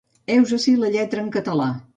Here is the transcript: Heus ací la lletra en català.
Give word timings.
Heus 0.35 0.53
ací 0.59 0.73
la 0.79 0.91
lletra 0.97 1.25
en 1.27 1.31
català. 1.39 1.73